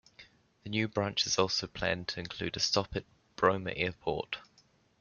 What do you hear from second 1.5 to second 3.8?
planned to include a stop at Bromma